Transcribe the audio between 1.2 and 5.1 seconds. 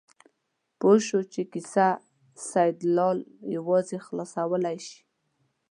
چې کیسه سیدلال یوازې خلاصولی شي.